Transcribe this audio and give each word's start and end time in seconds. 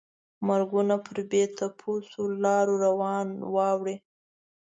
مرګونه 0.47 0.95
پر 1.05 1.17
بې 1.29 1.43
تپوسو 1.57 2.21
لارو 2.43 2.73
روان 2.85 3.27
واوړي. 3.53 3.95